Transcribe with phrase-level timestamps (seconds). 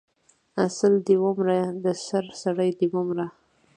[0.77, 3.27] سل دی ومره د سر سړی د مه مره